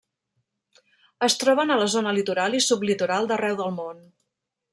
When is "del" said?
3.61-3.73